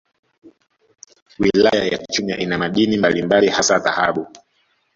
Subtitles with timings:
[1.39, 4.27] Wilaya ya Chunya ina madini mbalimbali hasa dhahabu